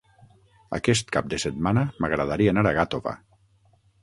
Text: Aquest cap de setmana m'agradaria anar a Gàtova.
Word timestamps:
Aquest 0.77 1.13
cap 1.17 1.29
de 1.33 1.39
setmana 1.43 1.83
m'agradaria 2.01 2.55
anar 2.55 2.65
a 2.71 2.73
Gàtova. 2.79 3.15